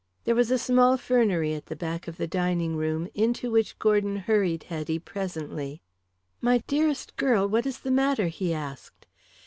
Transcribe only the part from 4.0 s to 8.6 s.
hurried Hetty presently. "My dearest girl, what is the matter?" he